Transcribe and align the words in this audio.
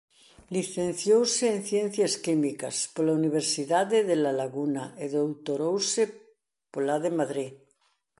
Licenciouse 0.55 1.45
en 1.55 1.59
Ciencias 1.71 2.13
Químicas 2.25 2.75
pola 2.93 3.17
Universidade 3.21 3.97
de 4.09 4.15
La 4.23 4.31
Laguna 4.41 4.83
e 5.03 5.05
doutorouse 5.15 6.03
pola 6.73 6.97
de 7.03 7.11
Madrid. 7.19 7.51